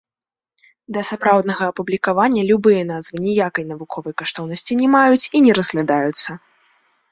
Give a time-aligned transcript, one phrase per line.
[0.95, 6.29] Да сапраўднага апублікавання любыя назвы ніякай навуковай каштоўнасці не маюць і не разглядаюцца.